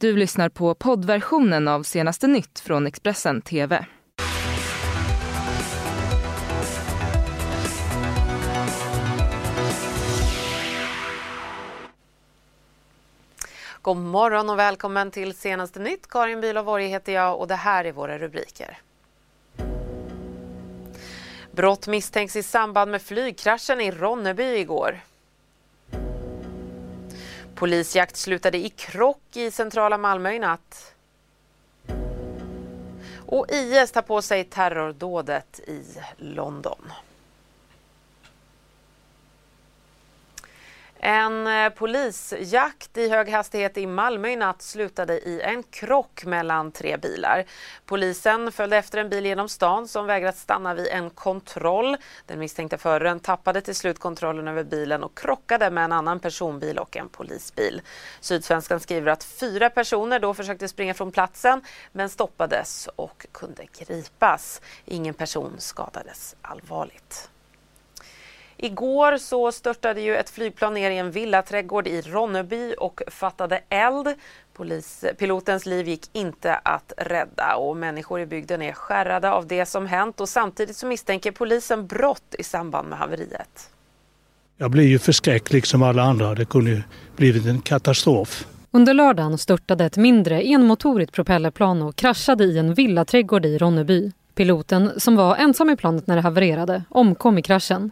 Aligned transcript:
Du 0.00 0.16
lyssnar 0.16 0.48
på 0.48 0.74
poddversionen 0.74 1.68
av 1.68 1.82
senaste 1.82 2.26
nytt 2.26 2.60
från 2.60 2.86
Expressen 2.86 3.42
TV. 3.42 3.86
God 13.82 13.96
morgon 13.96 14.50
och 14.50 14.58
välkommen 14.58 15.10
till 15.10 15.34
senaste 15.34 15.80
nytt. 15.80 16.08
Karin 16.08 16.40
Bülow 16.40 16.78
heter 16.78 17.12
jag 17.12 17.40
och 17.40 17.48
det 17.48 17.54
här 17.54 17.84
är 17.84 17.92
våra 17.92 18.18
rubriker. 18.18 18.78
Brott 21.52 21.86
misstänks 21.86 22.36
i 22.36 22.42
samband 22.42 22.90
med 22.90 23.02
flygkraschen 23.02 23.80
i 23.80 23.90
Ronneby 23.90 24.56
igår. 24.56 25.00
Polisjakt 27.58 28.16
slutade 28.16 28.58
i 28.58 28.68
krock 28.68 29.36
i 29.36 29.50
centrala 29.50 29.98
Malmö 29.98 30.32
i 30.32 30.38
natt. 30.38 30.94
Och 33.26 33.46
IS 33.50 33.92
tar 33.92 34.02
på 34.02 34.22
sig 34.22 34.44
terrordådet 34.44 35.60
i 35.66 35.82
London. 36.16 36.92
En 41.00 41.46
eh, 41.46 41.68
polisjakt 41.68 42.96
i 42.96 43.08
hög 43.08 43.28
hastighet 43.28 43.78
i 43.78 43.86
Malmö 43.86 44.28
i 44.28 44.36
natt 44.36 44.62
slutade 44.62 45.18
i 45.18 45.40
en 45.42 45.62
krock 45.62 46.24
mellan 46.24 46.72
tre 46.72 46.96
bilar. 46.96 47.44
Polisen 47.86 48.52
följde 48.52 48.76
efter 48.76 48.98
en 48.98 49.08
bil 49.08 49.26
genom 49.26 49.48
stan 49.48 49.88
som 49.88 50.06
vägrat 50.06 50.36
stanna 50.36 50.74
vid 50.74 50.86
en 50.86 51.10
kontroll. 51.10 51.96
Den 52.26 52.38
misstänkta 52.38 52.78
föraren 52.78 53.20
tappade 53.20 53.60
till 53.60 53.74
slut 53.74 53.98
kontrollen 53.98 54.48
över 54.48 54.64
bilen 54.64 55.04
och 55.04 55.18
krockade 55.18 55.70
med 55.70 55.84
en 55.84 55.92
annan 55.92 56.20
personbil 56.20 56.78
och 56.78 56.96
en 56.96 57.08
polisbil. 57.08 57.82
Sydsvenskan 58.20 58.80
skriver 58.80 59.12
att 59.12 59.24
fyra 59.24 59.70
personer 59.70 60.18
då 60.18 60.34
försökte 60.34 60.68
springa 60.68 60.94
från 60.94 61.12
platsen 61.12 61.62
men 61.92 62.08
stoppades 62.08 62.88
och 62.96 63.26
kunde 63.32 63.66
gripas. 63.78 64.60
Ingen 64.84 65.14
person 65.14 65.54
skadades 65.58 66.36
allvarligt. 66.42 67.30
Igår 68.60 69.16
så 69.16 69.52
störtade 69.52 70.00
ju 70.00 70.16
ett 70.16 70.30
flygplan 70.30 70.74
ner 70.74 70.90
i 70.90 70.98
en 70.98 71.10
villaträdgård 71.10 71.86
i 71.86 72.00
Ronneby 72.00 72.74
och 72.78 73.02
fattade 73.06 73.60
eld. 73.68 74.08
Polis, 74.54 75.04
pilotens 75.18 75.66
liv 75.66 75.88
gick 75.88 76.10
inte 76.12 76.54
att 76.54 76.92
rädda 76.96 77.56
och 77.56 77.76
människor 77.76 78.20
i 78.20 78.26
bygden 78.26 78.62
är 78.62 78.72
skärrade 78.72 79.30
av 79.30 79.46
det 79.46 79.66
som 79.66 79.86
hänt 79.86 80.20
och 80.20 80.28
samtidigt 80.28 80.76
så 80.76 80.86
misstänker 80.86 81.32
polisen 81.32 81.86
brott 81.86 82.34
i 82.38 82.42
samband 82.42 82.88
med 82.88 82.98
haveriet. 82.98 83.70
Jag 84.56 84.70
blir 84.70 84.86
ju 84.86 84.98
förskräckt 84.98 85.52
liksom 85.52 85.82
alla 85.82 86.02
andra. 86.02 86.34
Det 86.34 86.44
kunde 86.44 86.70
ju 86.70 86.82
blivit 87.16 87.46
en 87.46 87.60
katastrof. 87.60 88.46
Under 88.70 88.94
lördagen 88.94 89.38
störtade 89.38 89.84
ett 89.84 89.96
mindre 89.96 90.42
enmotorigt 90.42 91.12
propellerplan 91.12 91.82
och 91.82 91.96
kraschade 91.96 92.44
i 92.44 92.58
en 92.58 92.74
villaträdgård 92.74 93.46
i 93.46 93.58
Ronneby. 93.58 94.12
Piloten, 94.34 95.00
som 95.00 95.16
var 95.16 95.36
ensam 95.36 95.70
i 95.70 95.76
planet 95.76 96.06
när 96.06 96.16
det 96.16 96.22
havererade, 96.22 96.82
omkom 96.88 97.38
i 97.38 97.42
kraschen. 97.42 97.90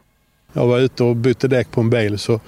Jag 0.56 0.66
var 0.66 0.78
ute 0.78 1.04
och 1.04 1.16
bytte 1.16 1.48
däck 1.48 1.70
på 1.70 1.80
en 1.80 1.90
bil 1.90 2.18
så 2.18 2.40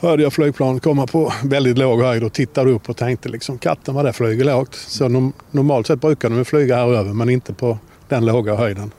hörde 0.00 0.22
jag 0.22 0.32
flygplanet 0.32 0.82
komma 0.82 1.06
på 1.06 1.32
väldigt 1.44 1.78
låg 1.78 2.02
höjd 2.02 2.24
och 2.24 2.32
tittade 2.32 2.70
upp 2.70 2.88
och 2.88 2.96
tänkte 2.96 3.28
liksom 3.28 3.58
katten 3.58 3.94
vad 3.94 4.04
det 4.04 4.12
flyger 4.12 4.44
lågt. 4.44 4.74
Så 4.74 5.08
no 5.08 5.32
normalt 5.50 5.86
sett 5.86 6.00
brukar 6.00 6.30
de 6.30 6.44
flyga 6.44 6.76
här 6.76 6.94
över 6.94 7.12
men 7.12 7.28
inte 7.28 7.52
på 7.52 7.78
den 8.08 8.26
låga 8.26 8.54
höjden. 8.54 8.90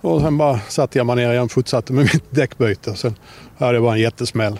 Och 0.00 0.20
sen 0.20 0.38
bara 0.38 0.60
satte 0.60 0.98
jag 0.98 1.06
mig 1.06 1.16
ner 1.16 1.32
igen 1.32 1.44
och 1.44 1.52
fortsatte 1.52 1.92
med 1.92 2.04
mitt 2.04 2.24
däckbyte. 2.30 2.94
Sen 2.94 3.14
hörde 3.56 3.76
jag 3.76 3.82
bara 3.82 3.94
en 3.94 4.00
jättesmäll 4.00 4.58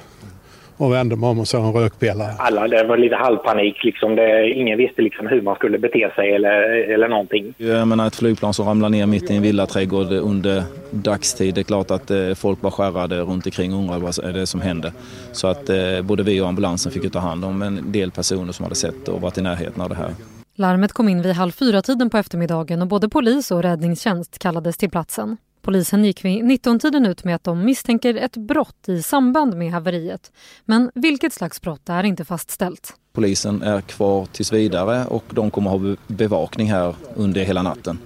och 0.84 0.92
vände 0.92 1.16
mig 1.16 1.28
om 1.28 1.38
och 1.38 1.48
såg 1.48 1.64
en 1.64 1.72
rökpelare. 1.72 2.30
Alla, 2.38 2.68
det 2.68 2.84
var 2.84 2.96
lite 2.96 3.16
halvpanik. 3.16 3.84
Liksom. 3.84 4.16
Det, 4.16 4.50
ingen 4.50 4.78
visste 4.78 5.02
liksom 5.02 5.27
hur 5.27 5.42
man 5.42 5.54
skulle 5.54 5.78
bete 5.78 6.10
sig 6.16 6.34
eller, 6.34 6.62
eller 6.94 7.08
någonting. 7.08 7.54
Jag 7.56 7.88
menar 7.88 8.06
ett 8.06 8.16
flygplan 8.16 8.54
som 8.54 8.66
ramlar 8.66 8.88
ner 8.88 9.06
mitt 9.06 9.30
i 9.30 9.36
en 9.36 9.42
villaträdgård 9.42 10.12
under 10.12 10.62
dagstid. 10.90 11.55
Det 11.55 11.60
är 11.60 11.62
klart 11.62 11.90
att 11.90 12.10
eh, 12.10 12.34
folk 12.34 12.62
var 12.62 12.70
skärrade 12.70 13.20
runt 13.20 13.46
omkring 13.46 13.74
och 13.74 13.78
undrade 13.78 14.00
vad 14.00 14.24
är 14.24 14.33
det 14.33 14.46
som 14.46 14.61
hände. 14.61 14.92
Så 15.33 15.46
att 15.46 15.70
eh, 15.70 15.77
både 16.02 16.22
vi 16.22 16.40
och 16.40 16.48
ambulansen 16.48 16.92
fick 16.92 17.12
ta 17.12 17.18
hand 17.18 17.45
om 17.45 17.62
en 17.62 17.92
del 17.92 18.11
personer 18.11 18.52
som 18.52 18.62
hade 18.62 18.74
sett 18.74 19.08
och 19.08 19.20
varit 19.20 19.39
i 19.39 19.42
närheten 19.42 19.83
av 19.83 19.89
det 19.89 19.95
här. 19.95 20.11
Larmet 20.56 20.92
kom 20.92 21.08
in 21.08 21.22
vid 21.22 21.34
halv 21.34 21.52
fyra-tiden 21.52 22.11
på 22.11 22.18
eftermiddagen 22.18 22.83
och 22.83 22.89
både 22.89 23.08
polis 23.08 23.51
och 23.51 23.62
räddningstjänst 23.62 24.39
kallades 24.39 24.77
till 24.77 24.90
platsen. 24.90 25.36
Polisen 25.64 26.05
gick 26.05 26.25
vid 26.25 26.45
19-tiden 26.45 27.07
ut 27.07 27.25
med 27.25 27.35
att 27.35 27.45
de 27.45 27.64
misstänker 27.64 28.14
ett 28.14 28.36
brott 28.36 28.89
i 28.89 29.02
samband 29.02 29.57
med 29.57 29.73
haveriet. 29.73 30.33
Men 30.64 30.91
vilket 30.95 31.33
slags 31.33 31.61
brott 31.61 31.89
är 31.89 32.02
inte 32.02 32.25
fastställt. 32.25 32.95
Polisen 33.13 33.63
är 33.63 33.80
kvar 33.80 34.27
tills 34.27 34.52
vidare 34.52 35.07
och 35.07 35.25
de 35.30 35.51
kommer 35.51 35.70
ha 35.70 35.97
bevakning 36.07 36.70
här 36.70 36.95
under 37.14 37.45
hela 37.45 37.63
natten 37.63 37.98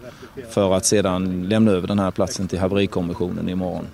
för 0.51 0.77
att 0.77 0.85
sedan 0.85 1.49
lämna 1.49 1.71
över 1.71 1.89
den 1.89 1.99
här 1.99 2.11
platsen 2.11 2.49
till 2.49 2.59
haverikommissionen 2.59 3.49
imorgon. 3.49 3.87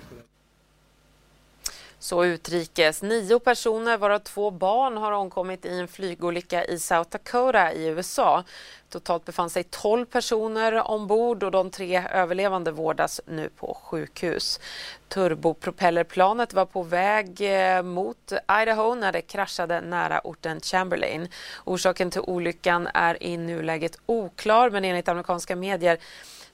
Så 2.05 2.25
utrikes. 2.25 3.01
Nio 3.01 3.39
personer, 3.39 3.97
varav 3.97 4.19
två 4.19 4.51
barn, 4.51 4.97
har 4.97 5.11
omkommit 5.11 5.65
i 5.65 5.79
en 5.79 5.87
flygolycka 5.87 6.65
i 6.65 6.79
South 6.79 7.09
Dakota 7.09 7.73
i 7.73 7.87
USA. 7.87 8.43
Totalt 8.89 9.25
befann 9.25 9.49
sig 9.49 9.63
12 9.63 10.05
personer 10.05 10.91
ombord 10.91 11.43
och 11.43 11.51
de 11.51 11.71
tre 11.71 12.03
överlevande 12.11 12.71
vårdas 12.71 13.21
nu 13.25 13.49
på 13.49 13.77
sjukhus. 13.83 14.59
Turbopropellerplanet 15.07 16.53
var 16.53 16.65
på 16.65 16.83
väg 16.83 17.41
eh, 17.41 17.83
mot 17.83 18.33
Idaho 18.61 18.95
när 18.95 19.11
det 19.11 19.21
kraschade 19.21 19.81
nära 19.81 20.21
orten 20.23 20.59
Chamberlain. 20.61 21.27
Orsaken 21.63 22.11
till 22.11 22.21
olyckan 22.21 22.87
är 22.93 23.23
i 23.23 23.37
nuläget 23.37 23.97
oklar 24.05 24.69
men 24.69 24.85
enligt 24.85 25.07
amerikanska 25.07 25.55
medier 25.55 25.99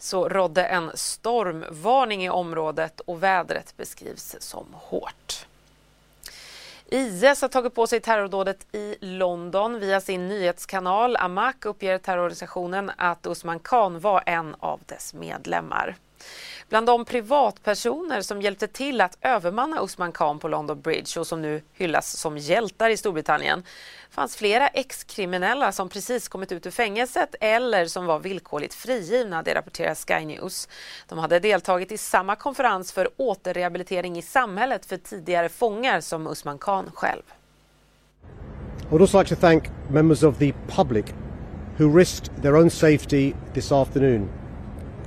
så 0.01 0.29
rådde 0.29 0.65
en 0.65 0.91
stormvarning 0.93 2.23
i 2.23 2.29
området 2.29 2.99
och 2.99 3.23
vädret 3.23 3.77
beskrivs 3.77 4.35
som 4.39 4.65
hårt. 4.73 5.45
IS 6.85 7.41
har 7.41 7.47
tagit 7.47 7.75
på 7.75 7.87
sig 7.87 7.99
terrordådet 7.99 8.67
i 8.71 8.95
London. 9.01 9.79
Via 9.79 10.01
sin 10.01 10.27
nyhetskanal 10.27 11.17
Amak 11.17 11.65
uppger 11.65 11.97
terrororganisationen 11.97 12.91
att 12.97 13.27
Usman 13.27 13.59
Khan 13.59 13.99
var 13.99 14.23
en 14.25 14.55
av 14.59 14.79
dess 14.85 15.13
medlemmar. 15.13 15.95
Bland 16.69 16.85
de 16.85 17.05
privatpersoner 17.05 18.21
som 18.21 18.41
hjälpte 18.41 18.67
till 18.67 19.01
att 19.01 19.17
övermanna 19.21 19.83
Usman 19.83 20.11
Khan 20.11 20.39
på 20.39 20.47
London 20.47 20.81
Bridge 20.81 21.19
och 21.19 21.27
som 21.27 21.41
nu 21.41 21.61
hyllas 21.73 22.17
som 22.17 22.37
hjältar 22.37 22.89
i 22.89 22.97
Storbritannien 22.97 23.63
fanns 24.09 24.35
flera 24.35 24.67
ex-kriminella 24.67 25.71
som 25.71 25.89
precis 25.89 26.27
kommit 26.27 26.51
ut 26.51 26.65
ur 26.65 26.71
fängelset 26.71 27.35
eller 27.39 27.85
som 27.85 28.05
var 28.05 28.19
villkorligt 28.19 28.73
frigivna, 28.73 29.43
det 29.43 29.55
rapporterar 29.55 29.95
Sky 29.95 30.25
News. 30.25 30.67
De 31.07 31.19
hade 31.19 31.39
deltagit 31.39 31.91
i 31.91 31.97
samma 31.97 32.35
konferens 32.35 32.91
för 32.91 33.09
återrehabilitering 33.17 34.17
i 34.17 34.21
samhället 34.21 34.85
för 34.85 34.97
tidigare 34.97 35.49
fångar 35.49 36.01
som 36.01 36.27
Usman 36.27 36.57
Khan 36.57 36.91
själv. 36.93 37.23
I 38.81 38.93
would 38.93 39.01
also 39.01 39.19
like 39.19 39.35
to 39.35 39.41
thank 39.41 39.69
members 39.89 40.23
of 40.23 40.37
the 40.37 40.53
public 40.75 41.05
who 41.77 41.97
risked 41.97 42.41
their 42.41 42.55
own 42.55 42.69
safety 42.69 43.33
this 43.53 43.71
afternoon. 43.71 44.29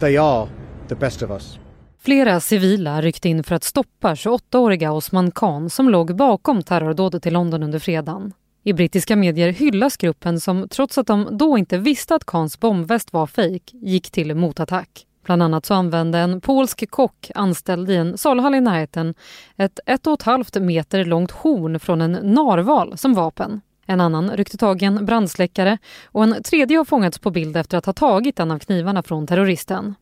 They 0.00 0.16
are 0.16 0.48
the 0.88 0.94
best 0.94 1.22
of 1.22 1.30
us. 1.30 1.58
Flera 2.04 2.40
civila 2.40 3.00
ryckte 3.00 3.28
in 3.28 3.44
för 3.44 3.54
att 3.54 3.64
stoppa 3.64 4.14
28-åriga 4.14 4.92
Osman 4.92 5.30
Khan 5.30 5.70
som 5.70 5.88
låg 5.88 6.16
bakom 6.16 6.62
terrordådet 6.62 7.26
i 7.26 7.30
London 7.30 7.62
under 7.62 7.78
fredagen. 7.78 8.32
I 8.62 8.72
brittiska 8.72 9.16
medier 9.16 9.52
hyllas 9.52 9.96
gruppen 9.96 10.40
som 10.40 10.68
trots 10.68 10.98
att 10.98 11.06
de 11.06 11.38
då 11.38 11.58
inte 11.58 11.78
visste 11.78 12.14
att 12.14 12.26
Khans 12.26 12.60
bombväst 12.60 13.12
var 13.12 13.26
fejk 13.26 13.70
gick 13.72 14.10
till 14.10 14.34
motattack. 14.34 15.06
Bland 15.24 15.42
annat 15.42 15.66
så 15.66 15.74
använde 15.74 16.18
en 16.18 16.40
polsk 16.40 16.90
kock 16.90 17.30
anställd 17.34 17.90
i 17.90 17.96
en 17.96 18.18
saluhall 18.18 18.54
i 18.54 18.60
närheten 18.60 19.14
ett 19.56 19.80
ett 19.86 20.06
och 20.06 20.12
ett 20.14 20.22
halvt 20.22 20.54
meter 20.54 21.04
långt 21.04 21.30
horn 21.30 21.80
från 21.80 22.00
en 22.00 22.12
narval 22.12 22.98
som 22.98 23.14
vapen. 23.14 23.60
En 23.86 24.00
annan 24.00 24.30
ryckte 24.30 24.56
tag 24.56 24.82
i 24.82 24.84
en 24.84 25.06
brandsläckare 25.06 25.78
och 26.04 26.22
en 26.22 26.42
tredje 26.42 26.76
har 26.76 26.84
fångats 26.84 27.18
på 27.18 27.30
bild 27.30 27.56
efter 27.56 27.78
att 27.78 27.86
ha 27.86 27.92
tagit 27.92 28.40
en 28.40 28.50
av 28.50 28.58
knivarna 28.58 29.02
från 29.02 29.26
terroristen. 29.26 29.94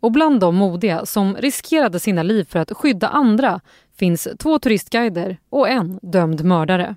Och 0.00 0.12
bland 0.12 0.40
de 0.40 0.56
modiga 0.56 1.06
som 1.06 1.36
riskerade 1.36 2.00
sina 2.00 2.22
liv 2.22 2.44
för 2.44 2.58
att 2.58 2.72
skydda 2.72 3.08
andra 3.08 3.60
finns 3.98 4.28
två 4.38 4.58
turistguider 4.58 5.38
och 5.50 5.68
en 5.68 5.98
dömd 6.02 6.44
mördare. 6.44 6.96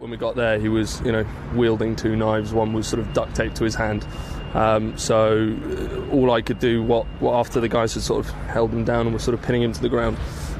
When 0.00 0.10
we 0.10 0.16
got 0.16 0.34
there 0.34 0.58
he 0.58 0.68
was, 0.68 1.02
you 1.04 1.12
know, 1.12 1.26
wielding 1.54 1.96
two 1.96 2.14
knives. 2.14 2.52
One 2.52 2.72
was 2.72 2.86
sort 2.86 3.02
of 3.02 3.14
duct 3.14 3.36
taped 3.36 3.56
to 3.56 3.64
his 3.64 3.76
hand. 3.76 4.06
Um, 4.54 4.92
so 4.96 5.16
all 6.12 6.38
I 6.38 6.42
could 6.42 6.60
do 6.60 6.82
what, 6.82 7.06
what 7.20 7.34
after 7.34 7.60
the 7.60 7.68
guys 7.68 7.94
had 7.94 8.02
sort 8.02 8.26
of 8.26 8.30
held 8.30 8.70
him 8.70 8.84
down 8.84 9.00
and 9.00 9.12
were 9.12 9.22
sort 9.22 9.38
of 9.38 9.46
pinning 9.46 9.62
him 9.62 9.72
to 9.72 9.80
the 9.80 9.88
ground 9.88 10.16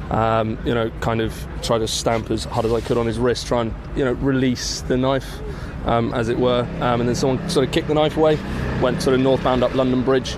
um, 0.09 0.57
you 0.65 0.73
know, 0.73 0.89
kind 1.01 1.21
of 1.21 1.47
try 1.61 1.77
to 1.77 1.87
stamp 1.87 2.31
as 2.31 2.45
hard 2.45 2.65
as 2.65 2.73
I 2.73 2.81
could 2.81 2.97
on 2.97 3.05
his 3.05 3.19
wrist, 3.19 3.47
try 3.47 3.61
and, 3.61 3.73
you 3.95 4.05
know, 4.05 4.13
release 4.13 4.81
the 4.81 4.97
knife, 4.97 5.39
um, 5.85 6.13
as 6.13 6.29
it 6.29 6.39
were. 6.39 6.61
Um, 6.79 7.01
and 7.01 7.09
then 7.09 7.15
someone 7.15 7.49
sort 7.49 7.67
of 7.67 7.73
kicked 7.73 7.87
the 7.87 7.93
knife 7.93 8.17
away, 8.17 8.37
went 8.81 9.01
sort 9.01 9.15
of 9.15 9.21
northbound 9.21 9.63
up 9.63 9.73
London 9.75 10.03
Bridge. 10.03 10.37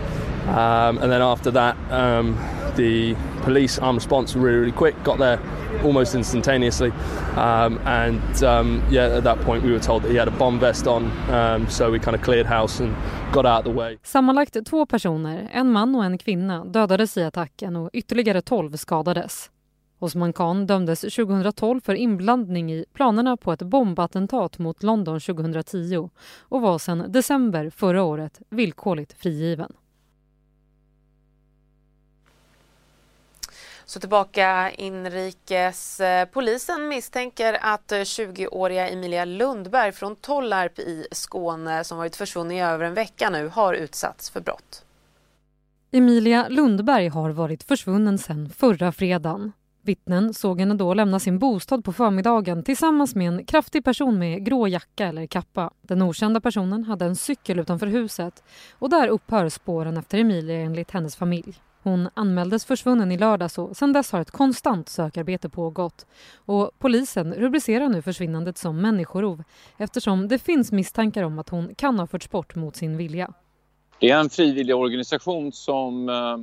Um, 0.50 0.98
and 0.98 1.12
then 1.12 1.22
after 1.22 1.52
that, 1.52 1.78
um, 1.92 2.38
the 2.76 3.16
police 3.44 3.78
armed 3.80 3.98
response 3.98 4.36
really, 4.36 4.58
really 4.58 4.72
quick, 4.72 4.96
got 5.04 5.18
there, 5.18 5.40
almost 5.84 6.16
instantaneously. 6.16 6.92
Um, 7.36 7.80
and 7.86 8.44
um, 8.44 8.84
yeah, 8.90 9.18
at 9.18 9.24
that 9.24 9.42
point 9.42 9.64
we 9.64 9.72
were 9.72 9.80
told 9.80 10.04
that 10.04 10.12
he 10.12 10.18
had 10.18 10.28
a 10.28 10.32
bomb 10.32 10.60
vest 10.60 10.88
on, 10.88 11.12
um, 11.30 11.70
so 11.70 11.92
we 11.92 12.00
kind 12.00 12.16
of 12.16 12.22
cleared 12.22 12.46
house 12.46 12.80
and 12.80 12.96
got 13.32 13.46
out 13.46 13.60
of 13.60 13.74
the 13.74 13.80
way. 13.80 13.98
Sammanlagt 14.04 14.66
två 14.66 14.86
personer, 14.86 15.50
en 15.54 15.72
man 15.72 15.96
och 15.96 16.06
en 16.06 16.18
kvinna, 16.18 16.66
dödades 16.66 17.18
i 17.18 17.24
attacken 17.24 17.76
och 17.76 17.90
ytterligare 17.94 18.42
tolv 18.42 18.76
skadades. 18.76 19.52
Osman 20.02 20.34
Khan 20.34 20.68
dömdes 20.68 21.02
2012 21.02 21.82
för 21.82 21.96
inblandning 21.96 22.72
i 22.72 22.86
planerna 22.94 23.38
på 23.38 23.52
ett 23.52 23.62
bombattentat 23.62 24.60
mot 24.60 24.84
London 24.84 25.20
2010 25.20 26.10
och 26.42 26.62
var 26.62 26.78
sedan 26.80 27.12
december 27.12 27.70
förra 27.70 28.04
året 28.04 28.42
villkorligt 28.50 29.14
frigiven. 29.14 29.74
Så 33.90 34.00
tillbaka 34.00 34.72
inrikes. 34.72 36.00
Eh, 36.00 36.26
polisen 36.26 36.88
misstänker 36.88 37.58
att 37.62 37.92
eh, 37.92 37.98
20-åriga 37.98 38.90
Emilia 38.90 39.26
Lundberg 39.26 39.92
från 39.92 40.16
Tollarp 40.16 40.80
i 40.80 41.08
Skåne 41.12 41.84
som 41.84 41.98
varit 41.98 42.16
försvunnen 42.16 42.58
i 42.58 42.62
över 42.62 42.86
en 42.86 42.94
vecka 42.94 43.30
nu 43.30 43.48
har 43.48 43.74
utsatts 43.74 44.30
för 44.30 44.42
brott. 44.42 44.86
Emilia 45.92 46.48
Lundberg 46.50 47.08
har 47.08 47.30
varit 47.30 47.64
försvunnen 47.64 48.18
sedan 48.18 48.50
förra 48.50 48.92
fredagen. 48.92 49.52
Vittnen 49.82 50.34
såg 50.34 50.60
henne 50.60 50.74
då 50.74 50.94
lämna 50.94 51.20
sin 51.20 51.40
bostad 51.40 51.84
på 51.84 51.94
förmiddagen 51.94 52.64
tillsammans 52.64 53.16
med 53.16 53.28
en 53.28 53.46
kraftig 53.46 53.84
person 53.84 54.20
med 54.20 54.46
grå 54.46 54.68
jacka 54.68 55.08
eller 55.08 55.28
kappa. 55.28 55.72
Den 55.82 56.02
okända 56.02 56.42
personen 56.42 56.84
hade 56.84 57.06
en 57.06 57.16
cykel 57.16 57.60
utanför 57.60 57.88
huset 57.88 58.44
och 58.80 58.90
där 58.90 59.08
upphör 59.08 59.50
spåren 59.50 59.98
efter 59.98 60.18
Emilia 60.18 60.58
enligt 60.60 60.92
hennes 60.92 61.16
familj. 61.16 61.62
Hon 61.90 62.10
anmäldes 62.14 62.66
försvunnen 62.66 63.12
i 63.12 63.18
lördags 63.18 63.58
och 63.58 63.78
sedan 63.78 63.94
dess 63.94 64.12
har 64.12 64.22
ett 64.22 64.32
konstant 64.32 64.90
sökarbete 64.90 65.50
pågått. 65.50 66.06
Och 66.36 66.72
polisen 66.80 67.34
rubricerar 67.34 67.90
nu 67.90 68.02
försvinnandet 68.02 68.58
som 68.58 68.82
människorov 68.82 69.44
eftersom 69.78 70.28
det 70.28 70.40
finns 70.40 70.72
misstankar 70.72 71.24
om 71.24 71.40
att 71.40 71.50
hon 71.50 71.76
kan 71.76 72.00
ha 72.00 72.08
förts 72.08 72.30
bort 72.30 72.56
mot 72.56 72.76
sin 72.76 72.98
vilja. 72.98 73.34
Det 74.00 74.10
är 74.10 74.20
en 74.20 74.30
frivillig 74.30 74.76
organisation 74.76 75.52
som 75.52 76.10
eh, 76.10 76.38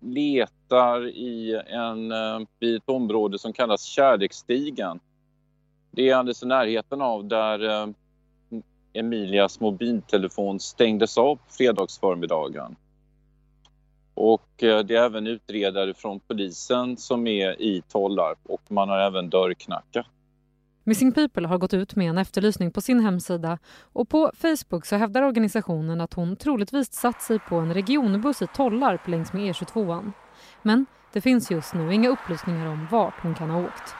letar 0.00 1.08
i 1.08 1.62
en, 1.66 2.12
eh, 2.12 2.40
i 2.60 2.76
ett 2.76 2.88
område 2.88 3.38
som 3.38 3.52
kallas 3.52 3.82
Kärleksstigen. 3.82 5.00
Det 5.90 6.10
är 6.10 6.16
alldeles 6.16 6.42
i 6.42 6.46
närheten 6.46 7.02
av 7.02 7.24
där 7.24 7.82
eh, 7.82 7.88
Emilias 8.92 9.60
mobiltelefon 9.60 10.60
stängdes 10.60 11.18
av 11.18 11.36
på 11.36 11.42
fredagsförmiddagen. 11.48 12.76
Och 14.20 14.62
eh, 14.62 14.78
det 14.78 14.96
är 14.96 15.04
även 15.04 15.26
utredare 15.26 15.94
från 15.94 16.20
polisen 16.20 16.96
som 16.96 17.26
är 17.26 17.62
i 17.62 17.82
Tollarp 17.88 18.38
och 18.44 18.62
man 18.68 18.88
har 18.88 18.98
även 18.98 19.30
dörrknackat. 19.30 20.06
Missing 20.84 21.12
People 21.12 21.48
har 21.48 21.58
gått 21.58 21.74
ut 21.74 21.96
med 21.96 22.10
en 22.10 22.18
efterlysning 22.18 22.70
på 22.70 22.80
sin 22.80 23.00
hemsida 23.00 23.58
och 23.92 24.08
på 24.08 24.32
Facebook 24.34 24.86
så 24.86 24.96
hävdar 24.96 25.22
organisationen 25.22 26.00
att 26.00 26.14
hon 26.14 26.36
troligtvis 26.36 26.92
satt 26.92 27.22
sig 27.22 27.38
på 27.38 27.56
en 27.56 27.74
regionbuss 27.74 28.42
i 28.42 28.46
Tollarp 28.46 29.08
längs 29.08 29.32
med 29.32 29.42
E22. 29.42 30.12
Men 30.62 30.86
det 31.12 31.20
finns 31.20 31.50
just 31.50 31.74
nu 31.74 31.94
inga 31.94 32.08
upplysningar 32.08 32.66
om 32.66 32.86
vart 32.90 33.20
hon 33.22 33.34
kan 33.34 33.50
ha 33.50 33.60
åkt. 33.60 33.94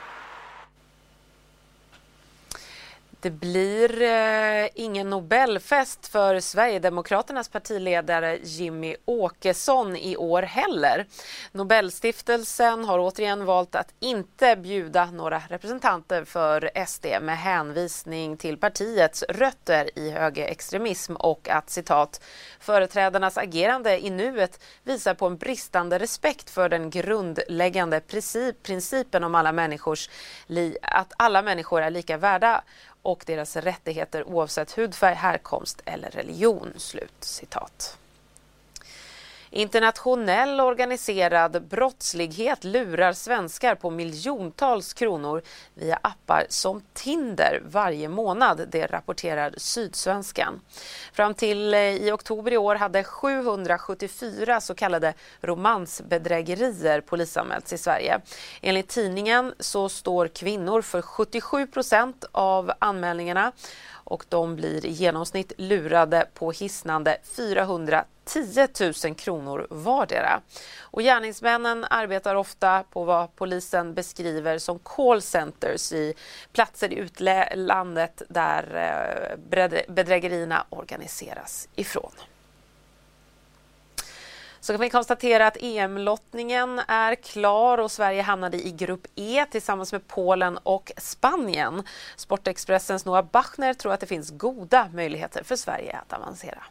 Det 3.21 3.31
blir 3.31 4.03
eh, 4.03 4.69
ingen 4.75 5.11
Nobelfest 5.11 6.07
för 6.07 6.41
Sverigedemokraternas 6.41 7.49
partiledare 7.49 8.39
Jimmy 8.43 8.97
Åkesson 9.05 9.97
i 9.97 10.17
år 10.17 10.43
heller. 10.43 11.07
Nobelstiftelsen 11.53 12.85
har 12.85 12.99
återigen 12.99 13.45
valt 13.45 13.75
att 13.75 13.95
inte 14.01 14.57
bjuda 14.57 15.07
några 15.11 15.43
representanter 15.49 16.25
för 16.25 16.71
SD 16.87 17.07
med 17.23 17.39
hänvisning 17.39 18.37
till 18.37 18.57
partiets 18.57 19.23
rötter 19.23 19.99
i 19.99 20.11
högerextremism 20.11 21.17
och 21.17 21.49
att 21.49 21.71
citat 21.71 22.25
företrädarnas 22.61 23.39
agerande 23.39 24.05
i 24.07 24.11
nuet 24.11 24.65
visar 24.83 25.15
på 25.15 25.27
en 25.27 25.37
bristande 25.37 25.99
respekt 25.99 26.51
för 26.51 26.69
den 26.69 26.91
grundläggande 26.91 28.01
principen 28.63 29.25
om 29.25 29.35
alla 29.35 29.53
människors 29.53 30.11
att 30.83 31.13
alla 31.17 31.43
människor 31.43 31.83
är 31.83 31.91
lika 31.91 32.17
värda 32.17 32.63
och 33.09 33.25
deras 33.27 33.57
rättigheter 33.57 34.29
oavsett 34.29 34.79
hudfärg, 34.79 35.15
härkomst 35.15 35.83
eller 35.85 36.11
religion." 36.11 36.73
Slut 36.77 37.15
citat. 37.21 37.99
Internationell 39.51 40.61
organiserad 40.61 41.63
brottslighet 41.69 42.65
lurar 42.65 43.13
svenskar 43.13 43.75
på 43.75 43.91
miljontals 43.91 44.95
kronor 44.95 45.43
via 45.75 45.99
appar 46.03 46.47
som 46.49 46.83
Tinder 46.93 47.63
varje 47.65 48.09
månad, 48.09 48.69
det 48.71 48.87
rapporterar 48.87 49.55
Sydsvenskan. 49.57 50.61
Fram 51.13 51.35
till 51.35 51.75
eh, 51.75 51.81
i 51.81 52.13
oktober 52.13 52.53
i 52.53 52.57
år 52.57 52.75
hade 52.75 53.05
774 53.05 54.61
så 54.61 54.75
kallade 54.75 55.15
romansbedrägerier 55.41 57.01
polisanmälts 57.01 57.73
i 57.73 57.79
Sverige. 57.79 58.21
Enligt 58.63 58.89
tidningen 58.89 59.55
så 59.59 59.89
står 59.89 60.29
kvinnor 60.29 60.83
för 60.83 61.03
77 61.03 61.67
procent 61.67 62.25
av 62.33 62.73
anmälningarna 62.79 63.53
och 64.09 64.25
de 64.29 64.57
blir 64.57 64.87
i 64.87 64.91
genomsnitt 64.91 65.53
lurade 65.57 66.27
på 66.35 66.53
hisnande 66.53 67.19
410 67.37 68.05
000 69.05 69.15
kronor 69.15 69.67
vardera. 69.71 70.41
Och 70.81 71.03
gärningsmännen 71.03 71.85
arbetar 71.91 72.35
ofta 72.35 72.85
på 72.91 73.05
vad 73.05 73.37
polisen 73.37 73.95
beskriver 73.95 74.59
som 74.59 74.79
callcenters 74.79 75.93
i 75.93 76.15
platser 76.53 76.93
i 76.93 76.97
utlandet 76.97 78.23
där 78.29 78.63
eh, 79.51 79.85
bedrägerierna 79.89 80.67
organiseras 80.71 81.69
ifrån 81.75 82.13
så 84.69 84.73
kan 84.73 84.81
vi 84.81 84.91
konstatera 84.91 85.47
att 85.47 85.57
EM-lottningen 85.61 86.81
är 86.89 87.15
klar 87.15 87.79
och 87.79 87.91
Sverige 87.91 88.23
hamnade 88.23 88.67
i 88.67 88.73
grupp 88.73 89.07
E 89.15 89.45
tillsammans 89.51 89.93
med 89.93 90.09
Polen 90.09 90.59
och 90.63 90.93
Spanien. 90.97 91.83
Sportexpressens 92.17 93.05
Noah 93.05 93.25
Bachner 93.25 93.75
tror 93.75 93.93
att 93.93 94.01
det 94.01 94.07
finns 94.07 94.31
goda 94.31 94.89
möjligheter 94.95 95.45
för 95.45 95.57
Sverige 95.57 95.99
att 95.99 96.13
avancera. 96.13 96.65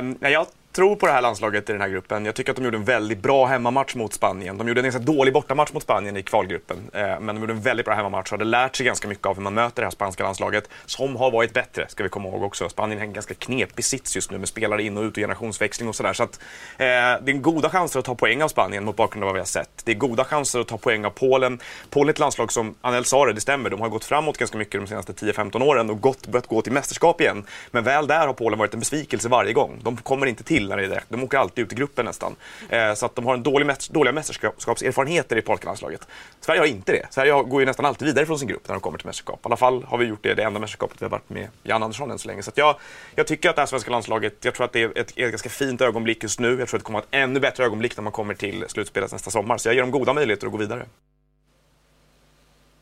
Um, 0.00 0.18
jag 0.20 0.46
tror 0.72 0.96
på 0.96 1.06
det 1.06 1.12
här 1.12 1.22
landslaget 1.22 1.70
i 1.70 1.72
den 1.72 1.80
här 1.80 1.88
gruppen. 1.88 2.24
Jag 2.24 2.34
tycker 2.34 2.50
att 2.50 2.56
de 2.56 2.64
gjorde 2.64 2.76
en 2.76 2.84
väldigt 2.84 3.18
bra 3.18 3.46
hemmamatch 3.46 3.94
mot 3.94 4.12
Spanien. 4.12 4.58
De 4.58 4.68
gjorde 4.68 4.80
en 4.80 4.84
ganska 4.84 5.02
dålig 5.02 5.34
bortamatch 5.34 5.72
mot 5.72 5.82
Spanien 5.82 6.16
i 6.16 6.22
kvalgruppen. 6.22 6.76
Eh, 6.92 7.20
men 7.20 7.26
de 7.26 7.40
gjorde 7.40 7.52
en 7.52 7.60
väldigt 7.60 7.86
bra 7.86 7.94
hemmamatch 7.94 8.32
och 8.32 8.38
hade 8.38 8.50
lärt 8.50 8.76
sig 8.76 8.86
ganska 8.86 9.08
mycket 9.08 9.26
av 9.26 9.36
hur 9.36 9.42
man 9.42 9.54
möter 9.54 9.82
det 9.82 9.86
här 9.86 9.90
spanska 9.90 10.24
landslaget. 10.24 10.68
Som 10.86 11.16
har 11.16 11.30
varit 11.30 11.52
bättre, 11.52 11.88
ska 11.88 12.02
vi 12.02 12.08
komma 12.08 12.28
ihåg 12.28 12.42
också. 12.42 12.68
Spanien 12.68 12.98
har 12.98 13.06
en 13.06 13.12
ganska 13.12 13.34
knepig 13.34 13.84
sits 13.84 14.16
just 14.16 14.30
nu 14.30 14.38
med 14.38 14.48
spelare 14.48 14.82
in 14.82 14.96
och 14.96 15.02
ut 15.02 15.10
och 15.10 15.16
generationsväxling 15.16 15.88
och 15.88 15.96
sådär. 15.96 16.12
Så 16.12 16.22
att, 16.22 16.40
eh, 16.78 16.86
det 17.24 17.32
är 17.32 17.32
goda 17.32 17.70
chanser 17.70 17.98
att 17.98 18.04
ta 18.04 18.14
poäng 18.14 18.42
av 18.42 18.48
Spanien 18.48 18.84
mot 18.84 18.96
bakgrund 18.96 19.24
av 19.24 19.26
vad 19.26 19.34
vi 19.34 19.40
har 19.40 19.46
sett. 19.46 19.70
Det 19.84 19.92
är 19.92 19.96
goda 19.96 20.24
chanser 20.24 20.60
att 20.60 20.68
ta 20.68 20.78
poäng 20.78 21.04
av 21.04 21.10
Polen. 21.10 21.60
Polen 21.90 22.08
är 22.08 22.12
ett 22.12 22.18
landslag 22.18 22.52
som, 22.52 22.74
Anel 22.80 23.04
sa 23.04 23.26
det, 23.26 23.32
det 23.32 23.40
stämmer, 23.40 23.70
de 23.70 23.80
har 23.80 23.88
gått 23.88 24.04
framåt 24.04 24.38
ganska 24.38 24.58
mycket 24.58 24.80
de 24.80 24.86
senaste 24.86 25.12
10-15 25.12 25.62
åren 25.62 25.90
och 25.90 26.00
gått, 26.00 26.26
börjat 26.26 26.46
gå 26.46 26.62
till 26.62 26.72
mästerskap 26.72 27.20
igen. 27.20 27.44
Men 27.70 27.84
väl 27.84 28.06
där 28.06 28.26
har 28.26 28.34
Polen 28.34 28.58
varit 28.58 28.74
en 28.74 28.80
besvikelse 28.80 29.28
varje 29.28 29.52
gång. 29.52 29.80
De 29.82 29.96
kommer 29.96 30.26
inte 30.26 30.44
till 30.44 30.61
när 30.68 30.76
det 30.76 30.86
det. 30.86 31.02
De 31.08 31.24
åker 31.24 31.38
alltid 31.38 31.64
ut 31.64 31.72
i 31.72 31.74
gruppen 31.74 32.04
nästan. 32.04 32.36
Eh, 32.68 32.94
så 32.94 33.06
att 33.06 33.14
de 33.14 33.26
har 33.26 33.34
en 33.34 33.42
dålig, 33.42 33.70
dåliga 33.90 34.12
mästerskapserfarenheter 34.12 35.36
i 35.36 35.42
polkalandslaget. 35.42 36.08
Sverige 36.40 36.60
har 36.60 36.66
inte 36.66 36.92
det. 36.92 37.06
Sverige 37.10 37.32
går 37.32 37.60
ju 37.60 37.66
nästan 37.66 37.86
alltid 37.86 38.08
vidare 38.08 38.26
från 38.26 38.38
sin 38.38 38.48
grupp 38.48 38.68
när 38.68 38.74
de 38.74 38.80
kommer 38.80 38.98
till 38.98 39.06
mästerskap. 39.06 39.38
I 39.42 39.46
alla 39.46 39.56
fall 39.56 39.84
har 39.84 39.98
vi 39.98 40.04
gjort 40.04 40.22
det 40.22 40.34
det 40.34 40.42
enda 40.42 40.60
mästerskapet 40.60 41.02
vi 41.02 41.04
har 41.04 41.10
varit 41.10 41.30
med 41.30 41.48
Jan 41.62 41.82
Andersson 41.82 42.10
än 42.10 42.18
så 42.18 42.28
länge. 42.28 42.42
Så 42.42 42.50
jag, 42.54 42.76
jag 43.14 43.26
tycker 43.26 43.50
att 43.50 43.56
det 43.56 43.62
här 43.62 43.66
svenska 43.66 43.90
landslaget, 43.90 44.44
jag 44.44 44.54
tror 44.54 44.64
att 44.64 44.72
det 44.72 44.82
är 44.82 44.98
ett, 44.98 44.98
ett 44.98 45.16
ganska 45.16 45.48
fint 45.48 45.80
ögonblick 45.80 46.22
just 46.22 46.40
nu. 46.40 46.58
Jag 46.58 46.68
tror 46.68 46.78
att 46.78 46.84
det 46.84 46.86
kommer 46.86 46.98
att 46.98 47.04
vara 47.12 47.22
ett 47.22 47.28
ännu 47.28 47.40
bättre 47.40 47.64
ögonblick 47.64 47.96
när 47.96 48.02
man 48.02 48.12
kommer 48.12 48.34
till 48.34 48.64
slutspelet 48.68 49.12
nästa 49.12 49.30
sommar. 49.30 49.58
Så 49.58 49.68
jag 49.68 49.74
ger 49.74 49.82
dem 49.82 49.90
goda 49.90 50.12
möjligheter 50.12 50.46
att 50.46 50.52
gå 50.52 50.58
vidare. 50.58 50.86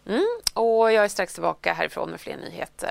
Mm, 0.06 0.26
och 0.54 0.92
jag 0.92 1.04
är 1.04 1.08
strax 1.08 1.34
tillbaka 1.34 1.72
härifrån 1.72 2.10
med 2.10 2.20
fler 2.20 2.36
nyheter. 2.36 2.90